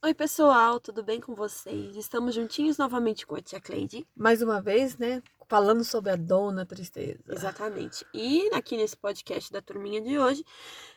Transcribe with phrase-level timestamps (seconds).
[0.00, 1.96] Oi, pessoal, tudo bem com vocês?
[1.96, 4.06] Estamos juntinhos novamente com a tia Cleide.
[4.16, 5.20] Mais uma vez, né?
[5.48, 7.18] Falando sobre a dona tristeza.
[7.26, 8.04] Exatamente.
[8.12, 10.44] E aqui nesse podcast da turminha de hoje,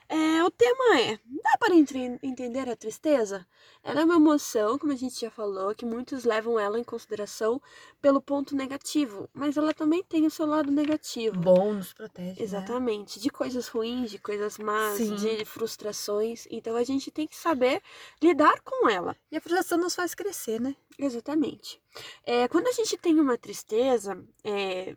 [0.10, 3.48] é, o tema é: dá para entre- entender a tristeza?
[3.82, 7.62] Ela é uma emoção, como a gente já falou, que muitos levam ela em consideração
[8.02, 11.40] pelo ponto negativo, mas ela também tem o seu lado negativo.
[11.40, 12.32] Bom, nos protege.
[12.32, 12.36] né?
[12.40, 15.16] Exatamente, de coisas ruins, de coisas más, Sim.
[15.16, 16.46] de frustrações.
[16.52, 17.82] Então a gente tem que saber
[18.22, 19.16] lidar com ela.
[19.32, 20.76] E a frustração nos faz crescer, né?
[21.00, 21.81] Exatamente.
[22.26, 24.96] É, quando a gente tem uma tristeza, é,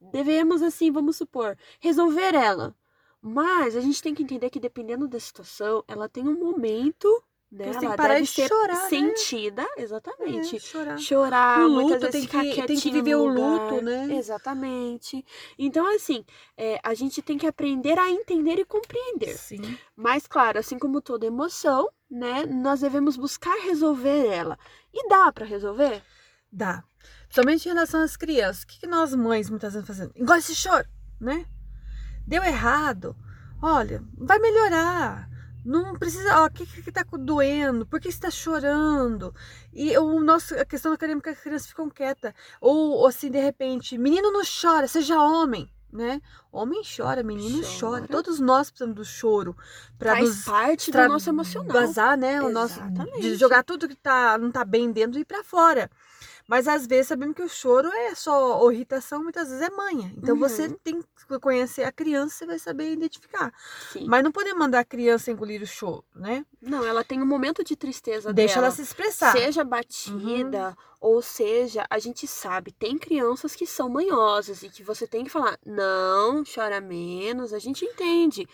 [0.00, 2.74] devemos, assim, vamos supor, resolver ela.
[3.22, 7.06] Mas a gente tem que entender que dependendo da situação, ela tem um momento,
[7.52, 7.66] né?
[7.72, 8.88] Você tem Ela que parar deve de ser chorar, né?
[8.88, 10.56] sentida, exatamente.
[10.56, 10.98] É, chorar.
[10.98, 14.08] Chorar, O luto, tem ficar que- tem que viver o luto, né?
[14.16, 15.22] Exatamente.
[15.58, 16.24] Então, assim,
[16.56, 19.36] é, a gente tem que aprender a entender e compreender.
[19.36, 19.76] Sim.
[19.94, 24.58] Mas, claro, assim como toda emoção, né, nós devemos buscar resolver ela.
[24.92, 26.02] E dá pra resolver?
[26.52, 26.82] Dá.
[27.28, 28.64] Somente em relação às crianças.
[28.64, 30.12] O que, nós mães muitas vezes fazemos?
[30.16, 30.86] Engole esse choro,
[31.20, 31.46] né?
[32.26, 33.16] Deu errado.
[33.62, 35.30] Olha, vai melhorar.
[35.64, 36.44] Não precisa.
[36.44, 37.86] O que, que, que tá doendo?
[37.86, 39.34] Por que você tá chorando?
[39.72, 42.32] E o nosso, a questão da queremos que as crianças ficam quietas.
[42.60, 45.70] Ou, ou assim, de repente, menino não chora, seja homem.
[45.92, 46.20] Né?
[46.52, 48.02] Homem chora, menino chora.
[48.02, 48.08] Chora.
[48.08, 49.56] Todos nós precisamos do choro
[49.98, 51.72] para Faz nos parte do nosso emocional.
[51.72, 52.40] Vazar, né?
[52.40, 52.80] O nosso,
[53.20, 55.90] de jogar tudo que tá, não tá bem dentro e ir pra fora.
[56.46, 60.12] Mas às vezes sabemos que o choro é só ou irritação, muitas vezes é manha.
[60.16, 60.40] Então Uhum.
[60.40, 63.52] você tem que conhecer a criança, você vai saber identificar.
[63.92, 64.06] Sim.
[64.08, 66.44] Mas não podemos mandar a criança engolir o choro, né?
[66.60, 68.66] Não, ela tem um momento de tristeza Deixa dela.
[68.66, 69.32] ela se expressar.
[69.32, 75.06] Seja batida, ou seja, a gente sabe, tem crianças que são manhosas e que você
[75.06, 78.46] tem que falar, não, chora menos, a gente entende.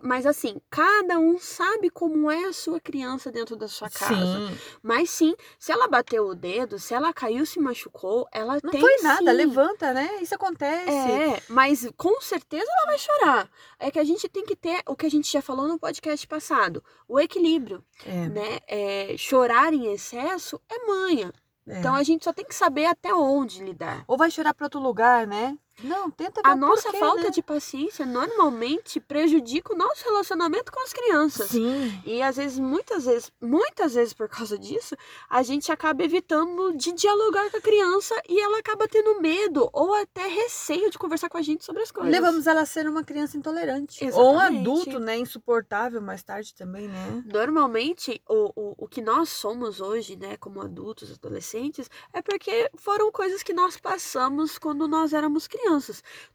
[0.00, 4.14] Mas assim, cada um sabe como é a sua criança dentro da sua casa.
[4.14, 4.56] Sim.
[4.80, 8.80] Mas sim, se ela bateu o dedo, se ela caiu, se machucou, ela Não tem
[8.80, 9.36] foi nada, sim.
[9.36, 10.18] levanta, né?
[10.22, 10.88] Isso acontece.
[10.90, 13.50] É, mas com certeza ela vai chorar.
[13.80, 16.24] É que a gente tem que ter o que a gente já falou no podcast
[16.28, 18.58] passado, o equilíbrio, É, né?
[18.66, 21.32] É, chorar em excesso é manha.
[21.66, 21.78] é.
[21.78, 24.04] Então a gente só tem que saber até onde lidar.
[24.06, 25.58] Ou vai chorar para outro lugar, né?
[25.82, 27.30] Não, tenta ver A nossa porquê, falta né?
[27.30, 31.50] de paciência normalmente prejudica o nosso relacionamento com as crianças.
[31.50, 32.00] Sim.
[32.04, 34.96] E às vezes, muitas vezes, muitas vezes por causa disso,
[35.28, 39.94] a gente acaba evitando de dialogar com a criança e ela acaba tendo medo ou
[39.94, 42.12] até receio de conversar com a gente sobre as coisas.
[42.12, 44.04] Levamos ela a ser uma criança intolerante.
[44.12, 44.60] Ou um Exatamente.
[44.60, 45.18] adulto, né?
[45.18, 47.24] Insuportável mais tarde também, né?
[47.26, 53.10] Normalmente, o, o, o que nós somos hoje, né, como adultos, adolescentes, é porque foram
[53.10, 55.63] coisas que nós passamos quando nós éramos crianças.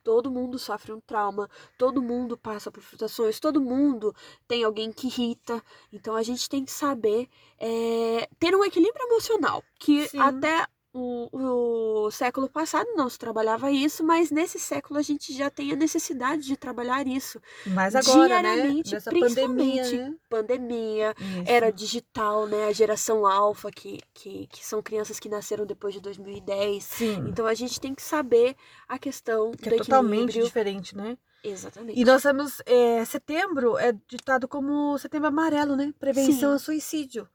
[0.04, 4.16] Todo mundo sofre um trauma, todo mundo passa por frustrações, todo mundo
[4.48, 5.64] tem alguém que irrita.
[5.92, 10.20] Então a gente tem que saber é, ter um equilíbrio emocional, que Sim.
[10.20, 15.50] até o, o século passado não se trabalhava isso, mas nesse século a gente já
[15.50, 17.40] tem a necessidade de trabalhar isso.
[17.68, 18.54] Mas agora, né?
[18.56, 19.98] Diariamente, Dessa pandemia, principalmente.
[19.98, 20.16] né?
[20.28, 21.44] Pandemia, Isso.
[21.46, 22.66] era digital, né?
[22.66, 26.84] A geração alfa, que, que, que são crianças que nasceram depois de 2010.
[26.84, 27.26] Sim.
[27.28, 28.56] Então a gente tem que saber
[28.88, 31.18] a questão Que é totalmente diferente, né?
[31.44, 32.00] Exatamente.
[32.00, 32.62] E nós temos.
[32.66, 35.94] é, setembro é ditado como setembro amarelo, né?
[36.00, 36.54] Prevenção Sim.
[36.54, 37.30] ao suicídio.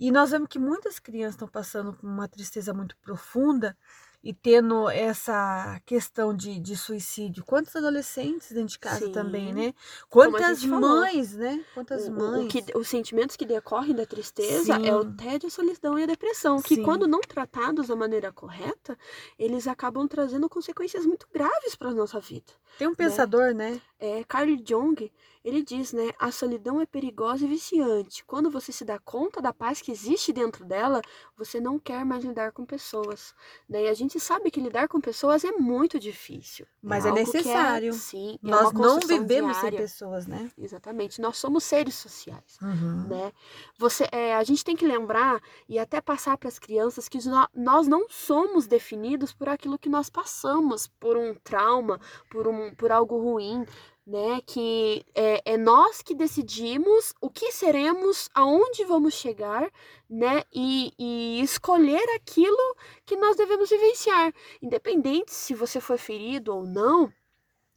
[0.00, 3.76] E nós vemos que muitas crianças estão passando por uma tristeza muito profunda
[4.22, 7.42] e tendo essa questão de, de suicídio.
[7.44, 9.12] Quantos adolescentes dentro de casa Sim.
[9.12, 9.74] também, né?
[10.08, 11.00] Quantas gente falou.
[11.00, 11.64] mães, né?
[11.72, 12.44] Quantas O- mães.
[12.44, 15.12] O que, os sentimentos que decorrem da tristeza é o Sim.
[15.16, 16.82] tédio, a solidão e a depressão, que Sim.
[16.82, 18.98] quando não tratados da maneira correta,
[19.38, 22.52] eles acabam trazendo consequências muito graves para a nossa vida.
[22.78, 23.80] Tem um pensador, né?
[23.98, 25.10] É, Carl Jung,
[25.44, 28.24] ele diz, né, a solidão é perigosa e viciante.
[28.24, 31.02] Quando você se dá conta da paz que existe dentro dela,
[31.36, 33.34] você não quer mais lidar com pessoas.
[33.68, 33.84] Né?
[33.84, 36.66] E a gente sabe que lidar com pessoas é muito difícil.
[36.82, 37.92] Mas é que necessário.
[37.92, 39.78] sim, é Nós uma não vivemos sem diária.
[39.78, 40.50] pessoas, né?
[40.58, 42.58] Exatamente, nós somos seres sociais.
[42.62, 43.06] Uhum.
[43.08, 43.32] Né?
[43.78, 47.48] Você, é, a gente tem que lembrar e até passar para as crianças que nó-
[47.54, 52.90] nós não somos definidos por aquilo que nós passamos, por um trauma, por, um, por
[52.90, 53.64] algo ruim,
[54.10, 54.40] né?
[54.44, 59.70] Que é, é nós que decidimos o que seremos, aonde vamos chegar,
[60.08, 60.42] né?
[60.52, 62.76] E, e escolher aquilo
[63.06, 67.10] que nós devemos vivenciar, independente se você foi ferido ou não.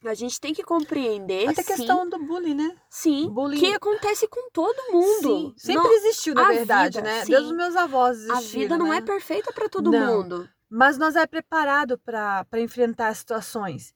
[0.06, 2.75] A gente tem que compreender, Até a questão do bullying, né?
[2.89, 5.30] sim, bullying- que acontece com todo mundo.
[5.51, 7.24] Sim, sempre Não- existiu, na a verdade, vida, né?
[7.24, 7.31] sim.
[7.31, 8.97] Desde os meus avós a existiram, vida não né?
[8.97, 10.24] é perfeita para todo Não.
[10.24, 10.50] mundo.
[10.69, 13.94] Mas nós é preparado para enfrentar situações.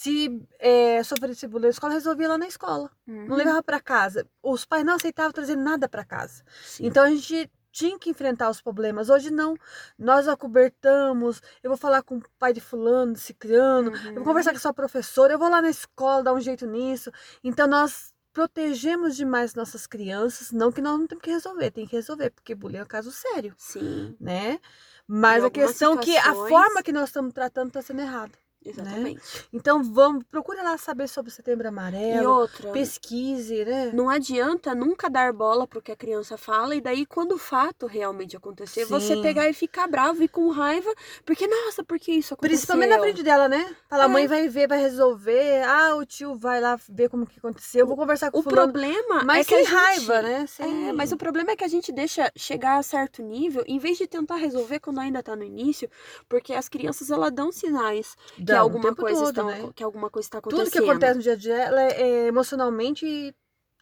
[0.00, 2.90] Se é, sofresse bullying na escola, resolvia lá na escola.
[3.06, 3.26] Uhum.
[3.26, 4.26] Não levava para casa.
[4.42, 6.42] Os pais não aceitavam trazer nada para casa.
[6.64, 6.86] Sim.
[6.86, 9.10] Então a gente tinha que enfrentar os problemas.
[9.10, 9.54] Hoje não.
[9.98, 11.42] Nós acobertamos.
[11.62, 13.90] Eu vou falar com o pai de fulano, de ciclano.
[13.94, 14.24] Eu vou Uhum.
[14.24, 15.34] conversar com a sua professora.
[15.34, 17.12] Eu vou lá na escola dar um jeito nisso.
[17.44, 20.50] Então nós protegemos demais nossas crianças.
[20.50, 21.70] Não que nós não temos que resolver.
[21.72, 24.60] Tem que resolver, porque bullying é um caso sério, Sim, né?
[25.06, 28.32] Mas Em a questão é que a forma que nós estamos tratando está sendo errada.
[28.64, 29.20] Exatamente.
[29.52, 32.30] Então vamos, procure lá saber sobre o setembro E amarelo.
[32.30, 33.90] outra, Pesquise, né?
[33.94, 37.86] não adianta nunca dar bola pro que a criança fala e daí quando o fato
[37.86, 39.22] realmente acontecer, você Sim.
[39.22, 40.92] pegar e ficar bravo e com raiva,
[41.24, 42.56] porque nossa, por que isso aconteceu?
[42.56, 43.74] Principalmente na frente dela, né?
[43.88, 44.08] Fala, a É.
[44.08, 45.62] mãe vai ver, vai resolver.
[45.64, 47.80] Ah, o tio vai lá ver como que aconteceu.
[47.80, 48.72] Eu vou conversar com O fulano.
[48.72, 49.74] problema Mas é que sem gente...
[49.74, 50.46] raiva, né?
[50.46, 50.88] Sem...
[50.88, 53.98] É, mas o problema é que a gente deixa chegar a certo nível, em vez
[53.98, 55.88] de tentar resolver quando ainda tá no início,
[56.28, 58.16] porque as crianças elas dão sinais
[58.50, 59.70] que o alguma coisa todo, está né?
[59.74, 60.64] que alguma coisa está acontecendo.
[60.66, 63.34] Tudo que acontece no dia a dia ela é, é emocionalmente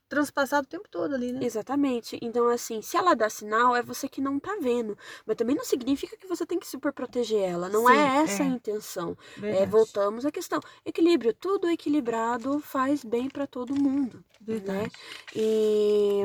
[0.09, 1.45] transpassado o tempo todo ali, né?
[1.45, 2.19] Exatamente.
[2.23, 4.97] Então, assim, se ela dá sinal, é você que não tá vendo.
[5.27, 7.69] Mas também não significa que você tem que super proteger ela.
[7.69, 8.47] Não Sim, é essa é.
[8.47, 9.17] a intenção.
[9.43, 10.61] É, voltamos à questão.
[10.85, 11.35] Equilíbrio.
[11.35, 14.25] Tudo equilibrado faz bem para todo mundo.
[14.41, 14.91] Verdade.
[15.37, 16.23] E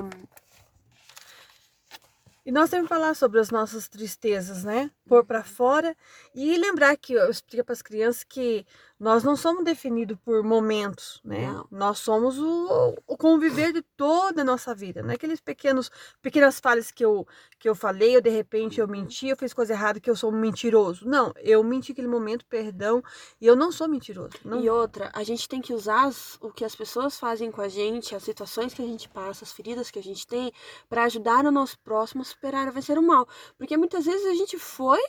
[2.46, 4.92] E nós temos que falar sobre as nossas tristezas, né?
[5.08, 5.96] Pôr pra fora
[6.34, 8.66] e lembrar que eu explico para as crianças que
[8.98, 11.52] nós não somos definidos por momentos, né?
[11.52, 11.68] Não.
[11.70, 15.92] Nós somos o, o conviver de toda a nossa vida, não é aqueles pequenos
[16.22, 17.28] pequenas falhas que eu
[17.60, 20.32] que eu falei, ou de repente eu menti, eu fiz coisa errada que eu sou
[20.32, 21.08] um mentiroso.
[21.08, 23.02] Não, eu menti naquele momento, perdão,
[23.40, 24.32] e eu não sou mentiroso.
[24.44, 27.62] Não, E outra, a gente tem que usar as- o que as pessoas fazem com
[27.62, 30.52] a gente, as situações que a gente passa, as feridas que a gente tem,
[30.90, 33.28] para ajudar o nosso próximo a superar, a vencer o mal.
[33.58, 35.00] Porque muitas vezes a gente foi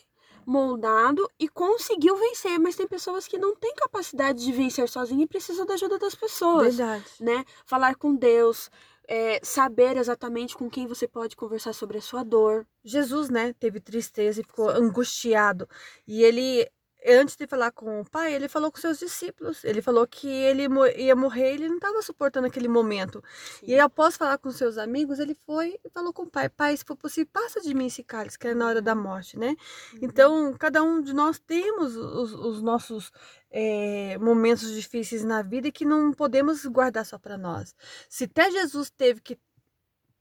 [0.47, 5.29] moldado e conseguiu vencer, mas tem pessoas que não têm capacidade de vencer sozinha e
[5.29, 7.05] precisam da ajuda das pessoas, verdade.
[7.21, 7.45] né?
[7.65, 8.71] Falar com Deus,
[9.09, 12.67] é, saber exatamente com quem você pode conversar sobre a sua dor.
[12.85, 15.69] Jesus, né, teve tristeza e ficou angustiado.
[16.07, 16.69] E ele,
[17.07, 19.63] antes de falar com o pai, ele falou com seus discípulos.
[19.65, 20.67] Ele falou que ele
[20.97, 23.23] ia morrer, ele não estava suportando aquele momento.
[23.63, 26.77] E aí, após falar com seus amigos, ele foi e falou com o pai: Pai,
[26.77, 29.55] se for possível, passa de mim esse cálice, que é na hora da morte, né?
[30.01, 33.13] Então, cada um de nós temos os, os nossos
[33.51, 37.75] eh, momentos difíceis na vida que não podemos guardar só para nós.
[38.09, 39.39] Se até Jesus teve que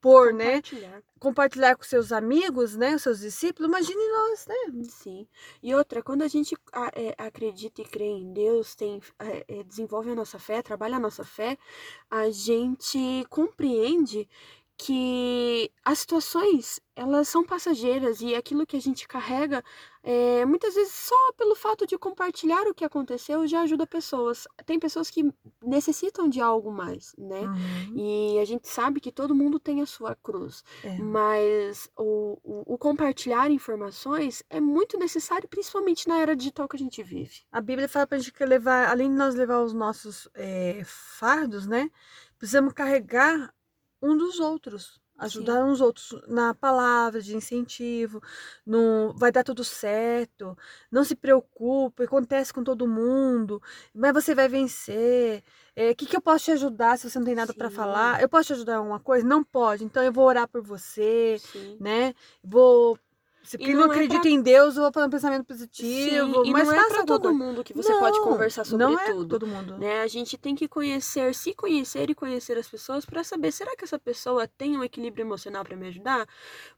[0.03, 0.61] pôr, né?
[1.17, 1.77] Compartilhar.
[1.77, 4.83] com seus amigos, né, os seus discípulos, imagine nós, né?
[4.89, 5.25] Sim.
[5.61, 6.53] E outra, quando a gente
[6.93, 10.99] é, acredita e crê em Deus, tem, é, é, desenvolve a nossa fé, trabalha a
[10.99, 11.57] nossa fé,
[12.11, 14.27] a gente compreende
[14.77, 19.63] que as situações elas são passageiras e aquilo que a gente carrega
[20.03, 24.47] é, muitas vezes só pelo fato de compartilhar o que aconteceu já ajuda pessoas.
[24.65, 25.33] Tem pessoas que
[25.63, 27.41] necessitam de algo mais, né?
[27.41, 27.97] Uhum.
[27.97, 30.63] E a gente sabe que todo mundo tem a sua cruz.
[30.83, 30.97] É.
[30.97, 36.79] Mas o, o, o compartilhar informações é muito necessário, principalmente na era digital que a
[36.79, 37.41] gente vive.
[37.51, 41.65] A Bíblia fala pra gente que levar, além de nós levar os nossos eh, fardos,
[41.65, 41.89] né,
[42.37, 43.53] precisamos carregar
[44.03, 45.01] um dos outros.
[45.15, 48.21] Ajudar uns outros na palavra de incentivo,
[48.65, 50.57] no vai dar tudo certo,
[50.91, 53.61] não se preocupe, acontece com todo mundo,
[53.93, 55.43] mas você vai vencer.
[55.77, 57.75] O que, que eu posso te ajudar se você não tem nada para Sim.
[57.75, 58.21] falar?
[58.21, 59.25] Eu posso te ajudar em alguma coisa?
[59.25, 61.37] Não pode, então eu vou orar por você.
[61.39, 61.77] Sim.
[61.79, 62.13] né?
[62.43, 62.97] Vou.
[63.43, 66.43] Se não não é acredita pra- em Deus, eu vou fazer um pensamento positivo.
[66.45, 67.37] Sim, mas não é para todo coisa.
[67.37, 69.27] mundo que você pode Não, conversar sobre não é tudo.
[69.39, 69.77] todo mundo.
[69.77, 70.01] Né?
[70.01, 73.83] A gente tem que conhecer, se conhecer e conhecer as pessoas para saber será que
[73.83, 76.27] essa pessoa tem um equilíbrio emocional para me ajudar?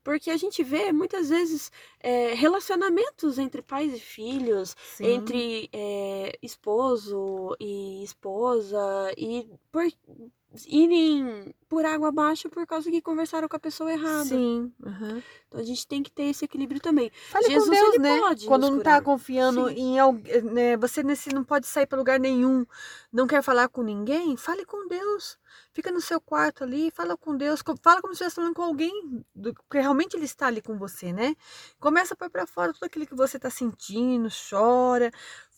[0.04, 5.06] Porque a gente vê muitas vezes é, relacionamentos entre pais e filhos, Sim.
[5.06, 8.80] entre é, esposo e esposa
[9.18, 9.84] e por
[10.68, 14.24] irem por água abaixo por causa que conversaram com a pessoa errada.
[14.26, 14.72] Sim.
[14.86, 15.24] aham.
[15.48, 17.12] Então a gente tem que ter esse equilíbrio também.
[17.30, 18.18] Fale Jesus, com Deus, né?
[18.20, 19.02] pode Quando não tá curar.
[19.02, 19.76] confiando Sim.
[19.76, 20.78] em alguém, né?
[20.78, 22.66] Você nesse não pode sair para lugar nenhum,
[23.12, 25.38] não quer falar com ninguém, fale com Deus.
[25.74, 29.26] Fica no seu quarto ali, fala com Deus, fala como se estivesse falando com alguém,
[29.34, 31.36] do, que realmente ele está ali com você, né?
[31.80, 35.12] Começa a pôr para fora tudo aquilo que você tá sentindo, chora.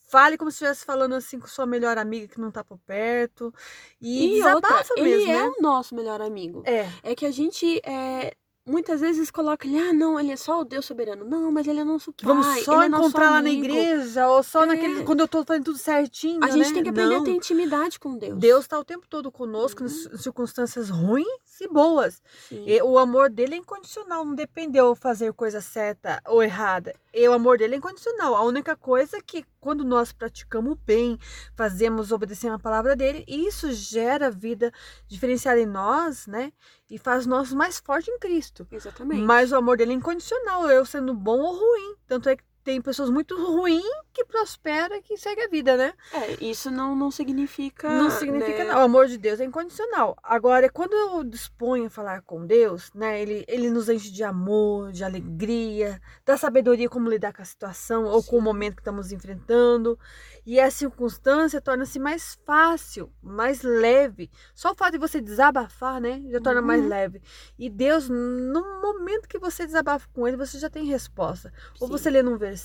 [0.08, 3.54] Fale como se estivesse falando assim com sua melhor amiga que não tá por perto.
[4.02, 5.54] E, E outra, desabafa ele mesmo, é né?
[5.58, 6.64] o nosso melhor amigo.
[6.66, 8.34] É, É que a gente é,
[8.68, 11.26] muitas vezes coloca ali, ah, não, ele é só o Deus soberano.
[11.26, 12.26] Não, mas ele é nosso pai.
[12.26, 14.66] Vamos só ele é encontrar lá na igreja, ou só É.
[14.68, 15.04] naquele.
[15.04, 16.44] Quando eu tô fazendo tudo certinho.
[16.44, 16.74] A gente né?
[16.74, 17.22] tem que aprender Não.
[17.22, 18.38] a ter intimidade com Deus.
[18.38, 19.88] Deus está o tempo todo conosco, Uhum.
[19.88, 21.26] em circunstâncias ruins
[21.62, 22.22] e boas.
[22.52, 26.94] E o amor dele é incondicional, não depende eu fazer coisa certa ou errada.
[27.14, 28.36] E o amor dele é incondicional.
[28.36, 31.18] A única coisa é que quando nós praticamos o bem,
[31.56, 34.72] fazemos obedecendo a palavra dele, isso gera vida
[35.08, 36.54] diferenciada em nós, né?
[36.90, 38.57] E faz nós mais fortes em Cristo.
[38.72, 39.22] Exatamente.
[39.22, 41.96] Mas o amor dele é incondicional, eu sendo bom ou ruim.
[42.08, 43.82] Tanto é que tem pessoas muito ruins
[44.12, 45.94] que prosperam e que seguem a vida, né?
[46.12, 47.90] É, isso não, não significa.
[47.90, 48.66] Não significa né?
[48.66, 48.82] nada.
[48.82, 50.18] O amor de Deus é incondicional.
[50.22, 53.22] Agora, quando eu disponho a falar com Deus, né?
[53.22, 58.04] Ele, ele nos enche de amor, de alegria, da sabedoria como lidar com a situação
[58.04, 58.44] ou com o Sim.
[58.44, 59.98] momento que estamos enfrentando.
[60.46, 64.30] E a circunstância torna-se mais fácil, mais leve.
[64.54, 66.22] Só o fato de você desabafar, né?
[66.30, 66.90] Já torna mais Uhum.
[66.90, 67.22] leve.
[67.58, 71.54] E Deus, no momento que você desabafa com Ele, você já tem resposta.
[71.80, 72.57] Ou Sim, você lê num versículo,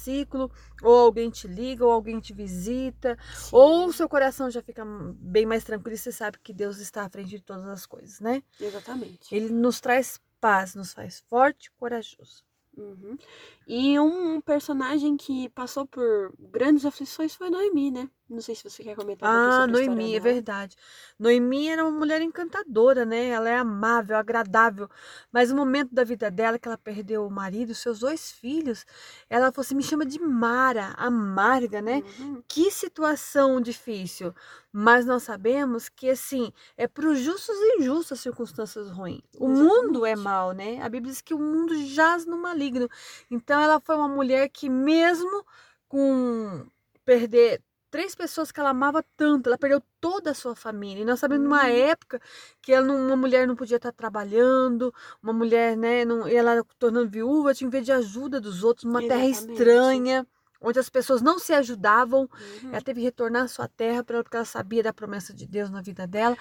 [0.82, 3.50] ou alguém te liga, ou alguém te visita, sim.
[3.52, 7.04] ou o seu coração já fica bem mais tranquilo e você sabe que Deus está
[7.04, 8.42] à frente de todas as coisas, né?
[8.60, 9.34] Exatamente.
[9.34, 12.44] Ele nos traz paz, nos faz forte e corajoso.
[12.76, 13.18] Uhum.
[13.66, 18.08] E um personagem que passou por grandes aflições foi Noemi, né?
[18.28, 20.76] Não sei se você quer comentar Ah, Noemi, é verdade.
[21.18, 23.28] Noemi era uma mulher encantadora, né?
[23.28, 24.88] Ela é amável, agradável.
[25.30, 28.86] Mas no momento da vida dela, que ela perdeu o marido, seus dois filhos,
[29.28, 32.02] ela falou assim, me chama de Mara, amarga, né?
[32.18, 32.42] Uhum.
[32.48, 34.34] Que situação difícil.
[34.72, 39.20] Mas nós sabemos que, assim, é para os justos e injustos as circunstâncias ruins.
[39.38, 40.24] O mundo é Exatamente.
[40.24, 40.82] mal, né?
[40.82, 42.88] A Bíblia diz que o mundo jaz no maligno.
[43.30, 45.44] Então, ela foi uma mulher que, mesmo
[45.86, 46.64] com
[47.04, 47.60] perder
[47.92, 51.02] três pessoas que ela amava tanto, ela perdeu toda a sua família.
[51.02, 51.68] E nós sabemos numa Uhum.
[51.92, 52.20] época
[52.62, 57.08] que ela, uma mulher não podia estar trabalhando, uma mulher, né, não, e ela tornando
[57.10, 59.52] viúva, tinha que ver de ajuda dos outros, numa terra Exatamente.
[59.58, 60.26] estranha,
[60.64, 62.22] onde as pessoas não se ajudavam.
[62.62, 62.70] Uhum.
[62.70, 65.82] Ela teve que retornar à sua terra porque ela sabia da promessa de Deus na
[65.82, 66.36] vida dela.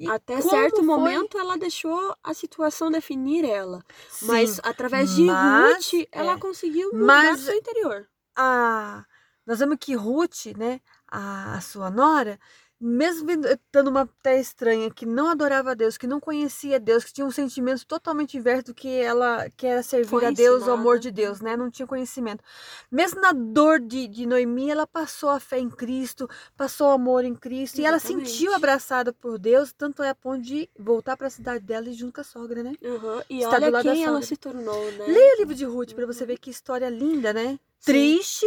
[0.00, 0.84] E Até certo foi?
[0.84, 3.80] momento ela deixou a situação definir ela.
[4.10, 6.38] Sim, Mas através de mas, Ruth, ela é.
[6.38, 8.08] conseguiu mudar Mas- seu interior.
[8.34, 9.04] a,
[9.46, 12.38] nós vemos que Ruth, né, a, a sua nora,
[12.78, 17.12] mesmo estando uma terra estranha, que não adorava a Deus, que não conhecia Deus, que
[17.12, 20.98] tinha um sentimento totalmente inverso do que ela que era servir a Deus, o amor
[20.98, 21.56] de Deus, né?
[21.56, 22.44] Não tinha conhecimento.
[22.90, 27.24] Mesmo na dor de, de Noemi, ela passou a fé em Cristo, passou o amor
[27.24, 28.30] em Cristo, e ela Exatamente.
[28.30, 31.94] sentiu abraçada por Deus, tanto é a ponto de voltar para a cidade dela e
[31.94, 32.74] junto com a sogra, né?
[32.82, 33.22] Uhum.
[33.30, 35.06] E Está olha quem ela se tornou, né?
[35.08, 36.26] Leia o livro de Ruth para você Uhum.
[36.28, 37.58] ver que história linda, né?
[37.80, 37.92] Sim.
[37.92, 38.46] Triste,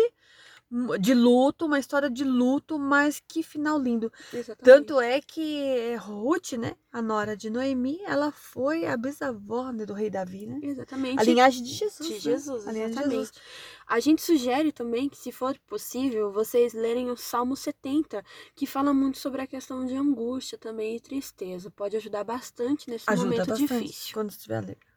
[1.00, 4.12] de luto, uma história de luto, mas que final lindo.
[4.32, 4.64] Exatamente.
[4.64, 9.94] Tanto é que Ruth, né, a nora de Noemi, ela foi a bisavó né, do
[9.94, 10.60] rei Davi, né?
[10.62, 11.20] Exatamente.
[11.20, 12.08] A linhagem de Jesus.
[12.08, 12.20] de né?
[12.20, 13.18] Jesus, A linhagem de exatamente.
[13.20, 13.42] Jesus.
[13.88, 18.24] A gente sugere também que, se for possível, vocês lerem o Salmo 70,
[18.56, 21.72] que fala muito sobre a questão de angústia também e tristeza.
[21.72, 24.14] Pode ajudar bastante nesse Ajuda momento bastante difícil.
[24.14, 24.89] quando estiver lendo.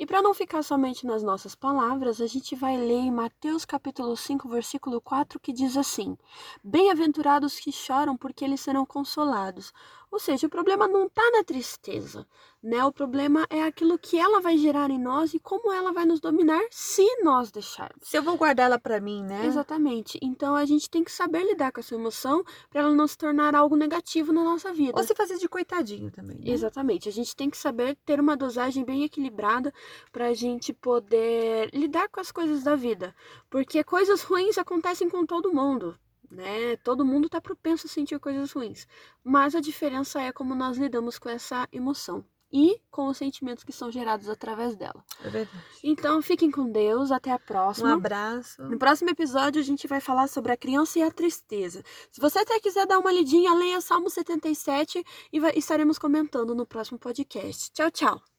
[0.00, 4.16] E para não ficar somente nas nossas palavras, a gente vai ler em Mateus capítulo
[4.16, 6.16] 5, versículo 4, que diz assim:
[6.64, 9.74] Bem-aventurados que choram, porque eles serão consolados.
[10.10, 12.26] Ou seja, o problema não está na tristeza,
[12.60, 12.84] né?
[12.84, 16.18] O problema é aquilo que ela vai gerar em nós e como ela vai nos
[16.18, 18.08] dominar se nós deixarmos.
[18.08, 19.46] Se eu vou guardar ela para mim, né?
[19.46, 20.18] Exatamente.
[20.20, 23.54] Então a gente tem que saber lidar com essa emoção para ela não se tornar
[23.54, 24.98] algo negativo na nossa vida.
[24.98, 26.38] Ou se fazer de coitadinho também.
[26.38, 26.50] Né?
[26.50, 27.08] Exatamente.
[27.08, 29.72] A gente tem que saber ter uma dosagem bem equilibrada
[30.10, 33.14] para a gente poder lidar com as coisas da vida.
[33.48, 35.96] Porque coisas ruins acontecem com todo mundo.
[36.30, 36.76] Né?
[36.76, 38.86] Todo mundo está propenso a sentir coisas ruins.
[39.24, 43.72] Mas a diferença é como nós lidamos com essa emoção e com os sentimentos que
[43.72, 45.04] são gerados através dela.
[45.24, 45.64] É verdade.
[45.84, 47.92] Então fiquem com Deus, até a Um próxima.
[47.94, 48.60] abraço.
[48.62, 51.82] No próximo episódio, a gente vai falar sobre a criança e a tristeza.
[52.10, 56.66] Se você até quiser dar uma lidinha, leia Salmo 77 e vai- estaremos comentando no
[56.66, 57.70] próximo podcast.
[57.72, 58.29] Tchau, tchau!